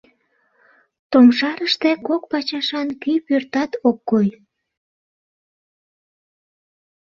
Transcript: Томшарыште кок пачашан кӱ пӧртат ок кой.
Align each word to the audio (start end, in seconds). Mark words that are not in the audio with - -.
Томшарыште 1.11 1.91
кок 2.07 2.23
пачашан 2.31 2.87
кӱ 3.01 3.13
пӧртат 3.27 3.71
ок 3.87 3.97
кой. 4.09 4.27